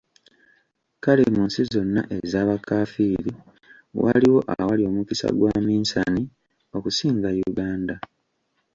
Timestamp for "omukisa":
4.89-5.27